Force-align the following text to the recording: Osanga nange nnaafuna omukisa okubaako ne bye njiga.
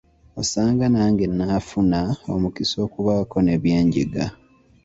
Osanga 0.41 0.85
nange 0.93 1.25
nnaafuna 1.29 1.99
omukisa 2.33 2.77
okubaako 2.85 3.37
ne 3.41 3.55
bye 3.61 3.79
njiga. 3.87 4.25